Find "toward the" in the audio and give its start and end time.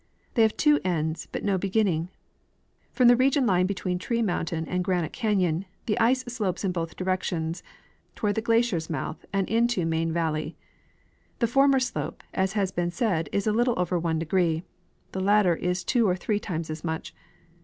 8.15-8.41